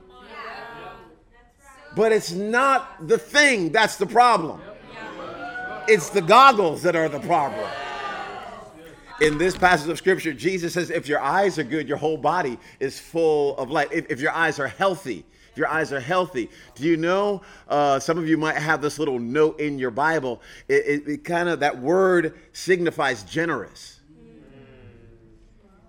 But 1.94 2.12
it's 2.12 2.32
not 2.32 3.08
the 3.08 3.18
thing 3.18 3.72
that's 3.72 3.96
the 3.96 4.06
problem. 4.06 4.60
It's 5.88 6.10
the 6.10 6.20
goggles 6.22 6.82
that 6.82 6.94
are 6.94 7.08
the 7.08 7.20
problem. 7.20 7.68
In 9.20 9.38
this 9.38 9.56
passage 9.56 9.88
of 9.88 9.96
scripture, 9.96 10.34
Jesus 10.34 10.74
says, 10.74 10.90
if 10.90 11.08
your 11.08 11.20
eyes 11.20 11.58
are 11.58 11.64
good, 11.64 11.88
your 11.88 11.96
whole 11.96 12.18
body 12.18 12.58
is 12.80 13.00
full 13.00 13.56
of 13.56 13.70
light. 13.70 13.88
If, 13.90 14.10
if 14.10 14.20
your 14.20 14.32
eyes 14.32 14.58
are 14.58 14.68
healthy, 14.68 15.24
if 15.50 15.56
your 15.56 15.68
eyes 15.68 15.90
are 15.90 16.00
healthy. 16.00 16.50
Do 16.74 16.84
you 16.84 16.98
know? 16.98 17.40
Uh, 17.66 17.98
some 17.98 18.18
of 18.18 18.28
you 18.28 18.36
might 18.36 18.56
have 18.56 18.82
this 18.82 18.98
little 18.98 19.18
note 19.18 19.58
in 19.58 19.78
your 19.78 19.90
Bible. 19.90 20.42
It, 20.68 20.84
it, 20.86 21.08
it 21.08 21.24
kind 21.24 21.48
of, 21.48 21.60
that 21.60 21.78
word 21.78 22.34
signifies 22.52 23.22
generous. 23.24 24.00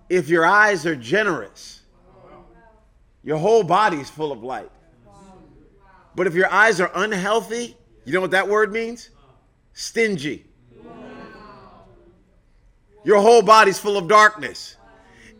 If 0.08 0.30
your 0.30 0.46
eyes 0.46 0.86
are 0.86 0.96
generous, 0.96 1.82
your 3.22 3.36
whole 3.36 3.62
body's 3.62 4.08
full 4.08 4.32
of 4.32 4.42
light. 4.42 4.70
But 6.14 6.26
if 6.26 6.34
your 6.34 6.50
eyes 6.50 6.80
are 6.80 6.90
unhealthy, 6.94 7.76
you 8.06 8.14
know 8.14 8.22
what 8.22 8.30
that 8.30 8.48
word 8.48 8.72
means? 8.72 9.10
Stingy. 9.74 10.46
Your 13.04 13.20
whole 13.20 13.42
body's 13.42 13.78
full 13.78 13.96
of 13.96 14.08
darkness. 14.08 14.76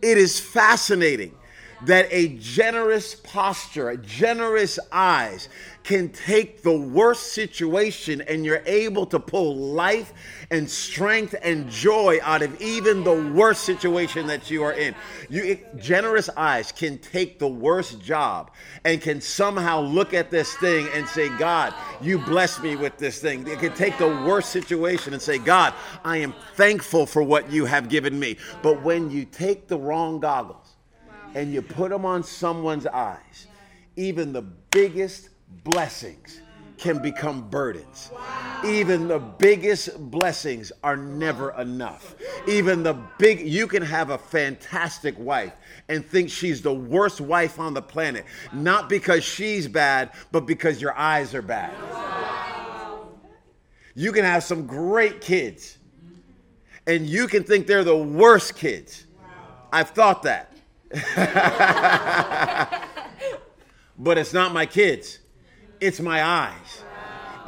It 0.01 0.17
is 0.19 0.39
fascinating 0.39 1.38
that 1.87 2.09
a 2.11 2.29
generous 2.39 3.15
posture, 3.15 3.91
a 3.91 3.97
generous 3.97 4.79
eyes 4.91 5.49
can 5.85 6.11
take 6.11 6.63
the 6.63 6.77
worst 6.77 7.33
situation 7.33 8.21
and 8.21 8.45
you're 8.45 8.63
able 8.67 9.07
to 9.07 9.19
pull 9.19 9.57
life 9.57 10.13
and 10.51 10.69
strength 10.69 11.35
and 11.43 11.71
joy 11.71 12.19
out 12.23 12.43
of 12.43 12.61
even 12.61 13.03
the 13.05 13.33
worst 13.33 13.65
situation 13.65 14.27
that 14.27 14.51
you 14.51 14.63
are 14.63 14.75
in. 14.75 14.95
You 15.31 15.59
generous 15.79 16.29
eyes 16.37 16.73
can 16.73 16.99
take 16.99 17.39
the 17.39 17.49
worst 17.49 18.03
job 18.03 18.51
and 18.85 19.01
can 19.01 19.23
somehow 19.23 19.81
look 19.81 20.13
at 20.13 20.31
this 20.31 20.55
thing 20.57 20.89
and 20.93 21.09
say, 21.09 21.31
"God, 21.39 21.73
you 22.03 22.19
bless 22.19 22.61
me 22.61 22.77
with 22.77 22.99
this 22.99 23.19
thing." 23.19 23.47
It 23.47 23.59
can 23.59 23.73
take 23.73 23.97
the 23.97 24.09
worst 24.09 24.51
situation 24.51 25.15
and 25.15 25.23
say, 25.23 25.39
"God, 25.39 25.73
I 26.05 26.19
am 26.19 26.35
thankful 26.55 27.07
for 27.07 27.23
what 27.23 27.51
you 27.51 27.65
have 27.65 27.89
given 27.89 28.19
me." 28.19 28.37
But 28.63 28.83
when 28.83 29.11
you 29.11 29.25
take 29.25 29.69
the 29.69 29.79
wrong 29.79 30.21
goggles 30.21 30.68
and 31.35 31.53
you 31.53 31.63
put 31.63 31.91
them 31.91 32.05
on 32.05 32.23
someone's 32.23 32.87
eyes, 32.87 33.47
even 33.97 34.33
the 34.33 34.43
biggest 34.43 35.31
blessings 35.65 36.41
can 36.79 37.03
become 37.03 37.49
burdens. 37.51 38.11
Even 38.65 39.09
the 39.09 39.19
biggest 39.19 39.99
blessings 40.11 40.71
are 40.83 40.97
never 40.97 41.51
enough. 41.61 42.15
Even 42.47 42.83
the 42.83 42.95
big, 43.19 43.41
you 43.41 43.67
can 43.67 43.83
have 43.83 44.11
a 44.11 44.19
fantastic 44.19 45.19
wife 45.19 45.53
and 45.89 46.07
think 46.07 46.31
she's 46.31 46.63
the 46.63 46.73
worst 46.73 47.21
wife 47.21 47.59
on 47.59 47.75
the 47.75 47.83
planet, 47.83 48.25
not 48.53 48.89
because 48.89 49.25
she's 49.25 49.67
bad, 49.67 50.13
but 50.31 50.47
because 50.47 50.81
your 50.81 50.97
eyes 50.97 51.35
are 51.35 51.43
bad. 51.43 51.75
You 53.95 54.13
can 54.13 54.25
have 54.25 54.45
some 54.45 54.67
great 54.67 55.21
kids 55.21 55.79
and 56.87 57.07
you 57.07 57.27
can 57.27 57.43
think 57.43 57.67
they're 57.67 57.85
the 57.85 57.97
worst 57.97 58.57
kids. 58.57 59.05
I've 59.73 59.91
thought 59.91 60.23
that. 60.23 60.53
but 63.99 64.17
it's 64.17 64.33
not 64.33 64.53
my 64.53 64.65
kids, 64.65 65.19
it's 65.81 66.01
my 66.01 66.23
eyes. 66.23 66.83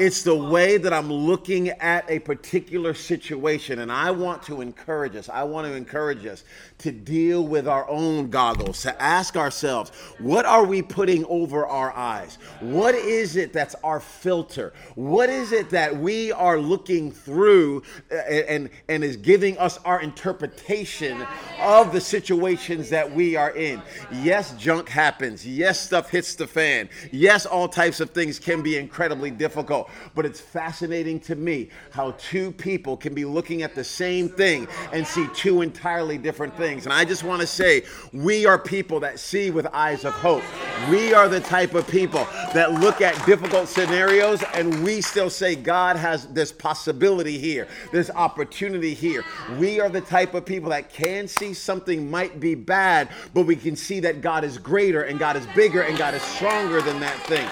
It's 0.01 0.23
the 0.23 0.35
way 0.35 0.79
that 0.79 0.95
I'm 0.95 1.13
looking 1.13 1.69
at 1.69 2.11
a 2.11 2.21
particular 2.21 2.95
situation. 2.95 3.81
And 3.81 3.93
I 3.93 4.11
want 4.11 4.43
to 4.45 4.63
encourage 4.63 5.15
us, 5.15 5.29
I 5.29 5.43
want 5.43 5.67
to 5.67 5.75
encourage 5.75 6.25
us 6.25 6.43
to 6.79 6.91
deal 6.91 7.47
with 7.47 7.69
our 7.69 7.87
own 7.87 8.31
goggles, 8.31 8.81
to 8.81 9.03
ask 9.03 9.37
ourselves, 9.37 9.91
what 10.19 10.47
are 10.47 10.65
we 10.65 10.81
putting 10.81 11.27
over 11.27 11.67
our 11.67 11.93
eyes? 11.93 12.39
What 12.61 12.95
is 12.95 13.37
it 13.37 13.53
that's 13.53 13.75
our 13.85 14.01
filter? 14.01 14.73
What 14.95 15.29
is 15.29 15.53
it 15.53 15.69
that 15.69 15.95
we 15.95 16.33
are 16.33 16.59
looking 16.59 17.13
through 17.13 17.83
uh, 18.11 18.15
and, 18.15 18.71
and 18.89 19.05
is 19.05 19.19
giving 19.19 19.59
us 19.59 19.77
our 19.85 20.01
interpretation 20.01 21.27
of 21.61 21.93
the 21.93 22.01
situations 22.01 22.89
that 22.89 23.15
we 23.15 23.37
are 23.37 23.55
in? 23.55 23.83
Yes, 24.11 24.55
junk 24.55 24.89
happens. 24.89 25.47
Yes, 25.47 25.79
stuff 25.79 26.09
hits 26.09 26.37
the 26.37 26.47
fan. 26.47 26.89
Yes, 27.13 27.45
all 27.45 27.69
types 27.69 28.01
of 28.01 28.09
things 28.11 28.39
can 28.39 28.63
be 28.63 28.79
incredibly 28.79 29.31
difficult. 29.31 29.90
But 30.15 30.27
it's 30.27 30.41
fascinating 30.41 31.21
to 31.21 31.35
me 31.37 31.71
how 31.91 32.13
two 32.13 32.53
people 32.53 32.97
can 32.97 33.15
be 33.15 33.25
looking 33.25 33.63
at 33.63 33.75
the 33.75 33.85
same 33.85 34.29
thing 34.29 34.69
and 34.93 35.07
see 35.07 35.27
two 35.35 35.63
entirely 35.63 36.19
different 36.19 36.57
things. 36.57 36.87
And 36.87 36.93
I 36.93 37.05
just 37.05 37.25
want 37.25 37.41
to 37.41 37.47
say, 37.47 37.83
we 38.13 38.47
are 38.47 38.59
people 38.59 39.01
that 39.01 39.19
see 39.19 39.51
with 39.51 39.67
eyes 39.73 40.05
of 40.05 40.13
hope. 40.15 40.43
We 40.91 41.13
are 41.15 41.29
the 41.29 41.41
type 41.41 41.75
of 41.75 41.87
people 41.89 42.27
that 42.55 42.73
look 42.73 43.01
at 43.01 43.15
difficult 43.27 43.69
scenarios 43.69 44.43
and 44.55 44.83
we 44.83 45.01
still 45.01 45.31
say, 45.31 45.55
God 45.55 45.97
has 45.97 46.27
this 46.29 46.53
possibility 46.53 47.39
here, 47.39 47.69
this 47.93 48.11
opportunity 48.11 48.95
here. 48.95 49.25
We 49.59 49.81
are 49.81 49.89
the 49.89 50.01
type 50.01 50.35
of 50.35 50.45
people 50.45 50.71
that 50.71 50.93
can 50.93 51.29
see 51.29 51.55
something 51.55 52.11
might 52.11 52.41
be 52.41 52.55
bad, 52.55 53.11
but 53.35 53.47
we 53.47 53.57
can 53.57 53.77
see 53.77 54.01
that 54.01 54.21
God 54.21 54.45
is 54.45 54.59
greater 54.59 55.03
and 55.03 55.19
God 55.19 55.37
is 55.37 55.47
bigger 55.55 55.83
and 55.83 55.97
God 55.97 56.15
is 56.15 56.23
stronger 56.23 56.81
than 56.81 57.01
that 57.01 57.19
thing. 57.27 57.49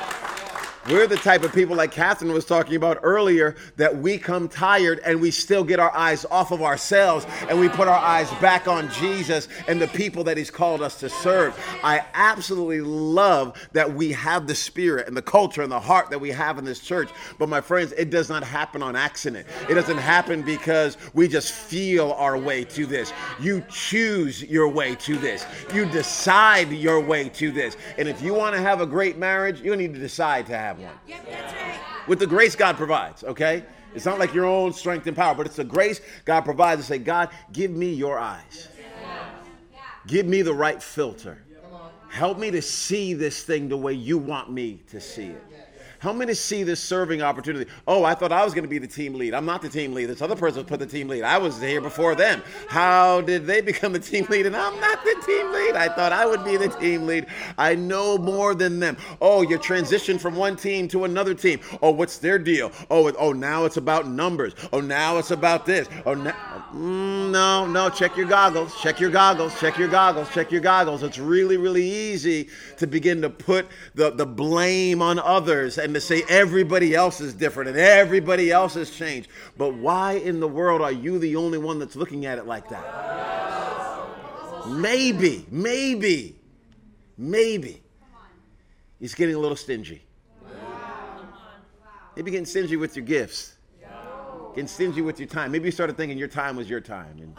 We're 0.91 1.07
the 1.07 1.17
type 1.17 1.43
of 1.43 1.53
people, 1.53 1.77
like 1.77 1.93
Catherine 1.93 2.33
was 2.33 2.47
talking 2.47 2.75
about 2.75 3.01
earlier, 3.03 3.57
that 3.77 3.99
we 3.99 4.17
come 4.17 4.49
tired 4.49 5.01
and 5.05 5.21
we 5.21 5.31
still 5.31 5.63
get 5.63 5.79
our 5.79 5.95
eyes 5.95 6.25
off 6.31 6.51
of 6.51 6.63
ourselves 6.63 7.27
and 7.51 7.61
we 7.61 7.69
put 7.69 7.89
our 7.89 7.99
eyes 7.99 8.31
back 8.41 8.67
on 8.67 8.91
Jesus 8.93 9.49
and 9.67 9.83
the 9.83 9.89
people 9.89 10.25
that 10.25 10.39
He's 10.39 10.51
called 10.51 10.81
us 10.81 10.99
to 11.01 11.11
serve. 11.11 11.55
I 11.85 12.07
absolutely 12.15 12.81
love 12.81 13.69
that 13.73 13.93
we 13.93 14.13
have 14.13 14.47
the 14.47 14.55
spirit 14.55 15.07
and 15.09 15.15
the 15.15 15.21
culture 15.21 15.61
and 15.61 15.71
the 15.71 15.79
heart 15.79 16.09
that 16.09 16.21
we 16.21 16.31
have 16.31 16.57
in 16.57 16.65
this 16.65 16.81
church. 16.81 17.11
But 17.39 17.51
my 17.51 17.61
friends, 17.61 17.93
it 17.93 18.09
does 18.09 18.31
not 18.31 18.43
happen 18.43 18.83
on 18.83 18.97
accident. 18.97 19.47
It 19.69 19.75
doesn't 19.75 19.99
happen 19.99 20.41
because 20.41 20.97
we 21.13 21.29
just 21.29 21.53
feel 21.53 22.13
our 22.13 22.39
way 22.39 22.65
to 22.65 22.87
this. 22.87 23.13
You 23.39 23.63
choose 23.69 24.43
your 24.43 24.69
way 24.69 24.95
to 24.95 25.19
this, 25.19 25.45
you 25.75 25.85
decide 25.85 26.73
your 26.73 26.99
way 26.99 27.29
to 27.29 27.51
this. 27.51 27.77
And 27.99 28.09
if 28.09 28.23
you 28.23 28.33
want 28.33 28.57
to 28.57 28.63
have 28.63 28.81
a 28.81 28.87
great 28.87 29.19
marriage, 29.19 29.61
you 29.61 29.77
need 29.77 29.93
to 29.93 30.01
decide 30.01 30.47
to 30.47 30.57
have 30.57 30.78
one. 30.87 30.95
Yep, 31.07 31.27
that's 31.31 31.53
right. 31.53 31.81
With 32.07 32.19
the 32.19 32.27
grace 32.27 32.55
God 32.55 32.77
provides, 32.77 33.25
okay? 33.25 33.65
It's 33.95 34.05
not 34.05 34.19
like 34.19 34.35
your 34.35 34.45
own 34.45 34.73
strength 34.73 35.07
and 35.07 35.17
power, 35.17 35.35
but 35.35 35.47
it's 35.47 35.57
the 35.57 35.65
grace 35.65 36.01
God 36.25 36.43
provides 36.43 36.83
to 36.83 36.87
say, 36.87 36.99
God, 36.99 37.31
give 37.53 37.71
me 37.71 37.93
your 37.93 38.19
eyes. 38.19 38.69
Give 40.07 40.27
me 40.27 40.43
the 40.43 40.55
right 40.55 40.83
filter. 40.83 41.39
Help 42.09 42.39
me 42.39 42.51
to 42.51 42.63
see 42.63 43.13
this 43.15 43.43
thing 43.43 43.69
the 43.69 43.77
way 43.77 43.93
you 43.93 44.17
want 44.17 44.51
me 44.51 44.81
to 44.89 45.01
see 45.01 45.27
it. 45.27 45.45
How 46.01 46.13
many 46.13 46.33
see 46.35 46.63
this 46.63 46.81
serving 46.81 47.23
opportunity? 47.23 47.69
Oh, 47.89 48.05
I 48.05 48.15
thought 48.15 48.31
I 48.31 48.45
was 48.45 48.55
going 48.55 48.63
to 48.63 48.69
be 48.69 48.79
the 48.79 48.87
team 48.87 49.15
lead. 49.15 49.35
I'm 49.35 49.45
not 49.45 49.63
the 49.63 49.69
team 49.69 49.95
lead. 49.95 50.07
This 50.07 50.23
other 50.23 50.37
person 50.37 50.65
put 50.65 50.79
the 50.79 50.87
team 50.87 51.09
lead. 51.09 51.25
I 51.25 51.39
was 51.39 51.61
here 51.61 51.81
before 51.81 52.15
them. 52.15 52.41
How 52.69 53.21
did 53.21 53.47
they 53.47 53.61
become 53.61 53.93
the 53.93 53.99
team 53.99 54.27
lead? 54.31 54.47
And 54.47 54.57
I'm 54.57 54.79
not 54.81 55.03
the 55.03 55.21
team 55.27 55.53
lead. 55.53 55.75
I 55.75 55.89
thought 55.89 56.13
I 56.13 56.25
would 56.25 56.45
be 56.45 56.57
the 56.57 56.69
team 56.69 57.07
lead. 57.07 57.27
I 57.57 57.75
know 57.75 58.17
more 58.17 58.55
than 58.55 58.79
them. 58.79 58.97
Oh, 59.21 59.43
you 59.43 59.59
transitioned 59.59 60.21
from 60.21 60.37
one 60.37 60.55
team 60.55 60.87
to 60.89 61.03
another 61.03 61.35
team. 61.35 61.59
Oh, 61.83 61.91
what's 61.91 62.19
their 62.19 62.39
deal? 62.39 62.71
Oh, 62.91 63.11
oh, 63.19 63.33
now 63.33 63.65
it's 63.65 63.77
about 63.77 64.07
numbers. 64.07 64.55
Oh, 64.73 64.81
now 64.81 65.19
it's 65.19 65.33
about 65.33 65.67
this. 65.67 65.89
Oh, 66.07 66.15
now, 66.15 66.65
mm, 66.73 67.33
no, 67.33 67.67
no. 67.67 67.91
Check 67.91 68.17
your 68.17 68.27
goggles. 68.27 68.81
Check 68.81 69.01
your 69.01 69.11
goggles. 69.11 69.59
Check 69.59 69.77
your 69.77 69.89
goggles. 69.89 70.31
Check 70.31 70.53
your 70.53 70.61
goggles. 70.61 71.03
It's 71.03 71.19
really, 71.19 71.57
really 71.57 71.89
easy 71.89 72.51
to 72.77 72.87
begin 72.87 73.21
to 73.23 73.31
put 73.31 73.67
the, 73.97 74.11
the 74.11 74.27
blame 74.27 75.03
on 75.03 75.19
others 75.19 75.77
and 75.89 75.95
to 75.95 76.01
say 76.03 76.23
everybody 76.29 76.95
else 76.95 77.19
is 77.21 77.33
different 77.33 77.71
and 77.71 77.79
everybody 77.79 78.51
else 78.51 78.75
has 78.75 78.91
changed. 78.91 79.31
But 79.57 79.73
why 79.75 80.13
in 80.13 80.39
the 80.39 80.47
world 80.47 80.83
are 80.83 80.93
you 80.93 81.19
the 81.19 81.37
only 81.37 81.57
one 81.57 81.79
that's 81.79 81.97
looking 81.97 82.27
at 82.27 82.37
it 82.37 82.47
like 82.47 82.69
that? 82.69 82.85
Maybe, 84.69 85.47
maybe, 85.51 86.37
maybe 87.17 87.83
he's 89.01 89.15
getting 89.15 89.35
a 89.35 89.39
little 89.39 89.57
stingy. 89.57 90.03
Maybe 92.15 92.33
getting 92.33 92.45
stingy 92.45 92.77
with 92.77 92.95
your 92.95 93.07
gifts. 93.07 93.55
Getting 94.51 94.69
stingy 94.69 95.01
with 95.01 95.19
your 95.19 95.29
time. 95.29 95.53
Maybe 95.53 95.67
you 95.67 95.73
started 95.73 95.97
thinking 95.97 96.19
your 96.19 96.29
time 96.29 96.57
was 96.57 96.69
your 96.69 96.81
time 96.81 97.17
and 97.19 97.35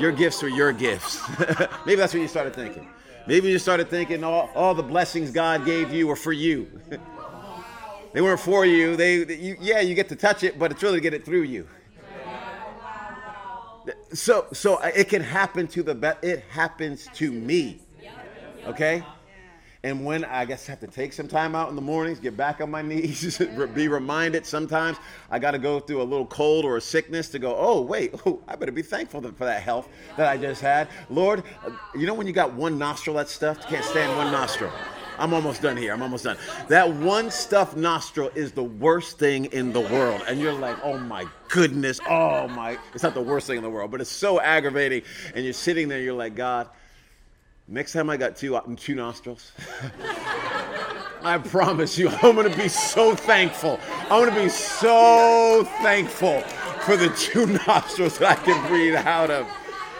your 0.00 0.10
gifts 0.10 0.42
were 0.42 0.48
your 0.48 0.72
gifts. 0.72 1.20
Maybe 1.86 1.96
that's 1.96 2.14
what 2.14 2.20
you 2.20 2.26
started 2.28 2.54
thinking. 2.54 2.88
Maybe 3.28 3.48
you 3.48 3.60
started 3.60 3.88
thinking 3.88 4.24
all, 4.24 4.50
all 4.56 4.74
the 4.74 4.82
blessings 4.82 5.30
God 5.30 5.64
gave 5.64 5.92
you 5.92 6.08
were 6.08 6.16
for 6.16 6.32
you. 6.32 6.80
they 8.12 8.20
weren't 8.20 8.40
for 8.40 8.64
you. 8.66 8.96
They, 8.96 9.24
you, 9.34 9.56
yeah, 9.60 9.80
you 9.80 9.94
get 9.94 10.08
to 10.10 10.16
touch 10.16 10.42
it, 10.42 10.58
but 10.58 10.70
it's 10.70 10.82
really 10.82 10.98
to 10.98 11.00
get 11.00 11.14
it 11.14 11.24
through 11.24 11.42
you. 11.42 11.66
So, 14.12 14.46
so 14.52 14.78
it 14.80 15.08
can 15.08 15.22
happen 15.22 15.66
to 15.68 15.82
the 15.82 15.94
best. 15.94 16.22
It 16.22 16.44
happens 16.50 17.08
to 17.14 17.32
me. 17.32 17.80
Okay. 18.66 19.02
And 19.84 20.04
when 20.04 20.24
I 20.24 20.44
guess 20.44 20.68
I 20.68 20.72
have 20.72 20.80
to 20.80 20.86
take 20.86 21.12
some 21.12 21.26
time 21.26 21.56
out 21.56 21.68
in 21.68 21.74
the 21.74 21.82
mornings, 21.82 22.20
get 22.20 22.36
back 22.36 22.60
on 22.60 22.70
my 22.70 22.82
knees, 22.82 23.38
be 23.74 23.88
reminded 23.88 24.46
sometimes 24.46 24.98
I 25.28 25.40
got 25.40 25.52
to 25.52 25.58
go 25.58 25.80
through 25.80 26.02
a 26.02 26.04
little 26.04 26.26
cold 26.26 26.64
or 26.64 26.76
a 26.76 26.80
sickness 26.80 27.28
to 27.30 27.40
go, 27.40 27.56
oh, 27.58 27.80
wait, 27.80 28.14
oh, 28.26 28.40
I 28.46 28.54
better 28.54 28.70
be 28.70 28.82
thankful 28.82 29.20
for 29.22 29.44
that 29.44 29.62
health 29.62 29.88
that 30.16 30.28
I 30.28 30.36
just 30.36 30.60
had. 30.60 30.88
Lord, 31.10 31.42
uh, 31.66 31.70
you 31.96 32.06
know 32.06 32.14
when 32.14 32.28
you 32.28 32.32
got 32.32 32.52
one 32.52 32.78
nostril 32.78 33.16
that 33.16 33.28
stuffed? 33.28 33.66
Can't 33.68 33.84
stand 33.84 34.16
one 34.16 34.30
nostril. 34.30 34.70
I'm 35.22 35.32
almost 35.32 35.62
done 35.62 35.76
here. 35.76 35.92
I'm 35.92 36.02
almost 36.02 36.24
done. 36.24 36.36
That 36.68 36.92
one 36.92 37.30
stuffed 37.30 37.76
nostril 37.76 38.30
is 38.34 38.52
the 38.52 38.64
worst 38.64 39.18
thing 39.18 39.46
in 39.46 39.72
the 39.72 39.80
world. 39.80 40.22
And 40.26 40.40
you're 40.40 40.52
like, 40.52 40.76
oh 40.82 40.98
my 40.98 41.26
goodness, 41.48 42.00
oh 42.08 42.48
my. 42.48 42.78
It's 42.92 43.02
not 43.02 43.14
the 43.14 43.22
worst 43.22 43.46
thing 43.46 43.56
in 43.56 43.62
the 43.62 43.70
world, 43.70 43.90
but 43.90 44.00
it's 44.00 44.10
so 44.10 44.40
aggravating. 44.40 45.02
And 45.34 45.44
you're 45.44 45.52
sitting 45.52 45.88
there, 45.88 46.00
you're 46.00 46.14
like, 46.14 46.34
God, 46.34 46.68
Next 47.68 47.92
time 47.92 48.10
I 48.10 48.16
got 48.16 48.36
two, 48.36 48.60
two 48.76 48.94
nostrils, 48.94 49.52
I 51.22 51.38
promise 51.38 51.96
you, 51.96 52.08
I'm 52.08 52.34
to 52.36 52.54
be 52.56 52.68
so 52.68 53.14
thankful. 53.14 53.78
I'm 54.10 54.28
to 54.28 54.34
be 54.34 54.48
so 54.48 55.66
thankful 55.80 56.40
for 56.80 56.96
the 56.96 57.08
two 57.10 57.46
nostrils 57.66 58.18
that 58.18 58.38
I 58.38 58.42
can 58.42 58.66
breathe 58.66 58.96
out 58.96 59.30
of. 59.30 59.46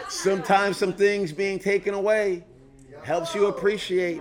Sometimes 0.09 0.77
some 0.77 0.93
things 0.93 1.33
being 1.33 1.59
taken 1.59 1.95
away 1.95 2.45
helps 3.05 3.35
you 3.35 3.47
appreciate 3.47 4.21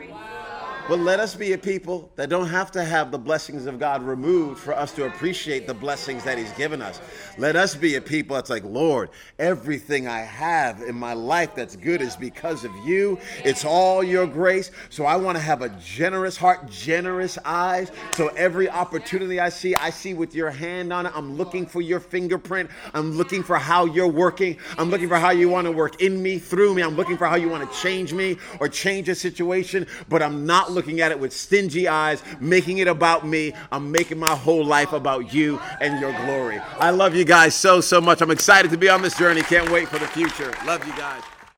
but 0.88 1.00
let 1.00 1.20
us 1.20 1.36
be 1.36 1.54
a 1.54 1.58
people 1.58 2.12
that 2.16 2.30
don't 2.30 2.48
have 2.48 2.72
to 2.72 2.84
have 2.84 3.12
the 3.12 3.18
blessings 3.18 3.66
of 3.66 3.80
God 3.80 4.04
removed 4.04 4.60
for 4.60 4.74
us 4.74 4.92
to 4.94 5.06
appreciate 5.06 5.68
the 5.68 5.74
blessings 5.74 6.24
that 6.24 6.38
He's 6.38 6.52
given 6.54 6.82
us. 6.82 7.00
Let 7.38 7.56
us 7.56 7.76
be 7.76 7.96
a 7.96 8.02
people 8.02 8.36
that's 8.36 8.50
like, 8.50 8.64
Lord, 8.64 9.10
everything 9.40 10.08
I 10.08 10.20
have 10.20 10.82
in 10.82 10.96
my 10.96 11.14
life 11.14 11.56
that's 11.56 11.76
good 11.76 12.02
is 12.02 12.16
because 12.16 12.66
of 12.66 12.76
you. 12.86 13.20
It's 13.44 13.66
all 13.66 14.04
your 14.04 14.28
grace. 14.28 14.72
So 14.90 15.06
I 15.06 15.16
want 15.16 15.38
to 15.38 15.42
have 15.42 15.62
a 15.62 15.70
generous 15.70 16.38
heart, 16.38 16.70
generous 16.70 17.38
eyes. 17.46 17.92
So 18.14 18.28
every 18.30 18.70
opportunity 18.70 19.40
I 19.40 19.50
see, 19.50 19.76
I 19.76 19.90
see 19.90 20.14
with 20.14 20.36
your 20.36 20.50
hand 20.50 20.92
on 20.92 21.06
it. 21.06 21.12
I'm 21.16 21.36
looking 21.36 21.66
for 21.66 21.82
your 21.82 22.00
fingerprint. 22.00 22.70
I'm 22.94 23.12
looking 23.12 23.44
for 23.44 23.58
how 23.58 23.86
you're 23.86 24.08
working. 24.08 24.58
I'm 24.78 24.90
looking 24.90 25.08
for 25.08 25.18
how 25.18 25.32
you 25.32 25.50
want 25.50 25.66
to 25.66 25.72
work 25.72 26.02
in 26.02 26.22
me, 26.22 26.40
through 26.40 26.74
me. 26.74 26.82
I'm 26.82 26.96
looking 26.96 27.18
for 27.18 27.28
how 27.28 27.36
you 27.36 27.50
want 27.50 27.70
to 27.70 27.80
change 27.80 28.14
me 28.14 28.38
or 28.60 28.68
change 28.68 29.10
a 29.10 29.16
situation. 29.16 29.88
But 30.10 30.22
I'm 30.22 30.46
looking 30.74 31.02
at 31.02 31.12
it 31.12 31.20
with 31.20 31.34
stingy 31.34 31.88
eyes, 31.88 32.24
making 32.40 32.80
it 32.80 32.88
about 32.88 33.26
me. 33.26 33.54
I'm 33.72 33.92
making 33.92 34.20
my 34.20 34.36
whole 34.36 34.66
life 34.66 34.94
about 34.94 35.34
you 35.34 35.60
and 35.80 36.00
your 36.00 36.12
glory. 36.26 36.60
I 36.80 36.92
love 36.92 37.16
you 37.16 37.26
guys 37.26 37.56
so, 37.56 37.82
so 37.82 38.02
much. 38.02 38.22
I'm 38.22 38.32
excited 38.32 38.72
to 38.72 38.78
be 38.78 38.90
on 38.90 39.02
this 39.02 39.18
journey. 39.18 39.42
Can't 39.42 39.70
wait 39.72 39.88
for 39.88 40.00
the 40.00 40.08
future. 40.08 40.54
Love 40.66 40.86
you 40.86 40.94
guys. 40.94 41.22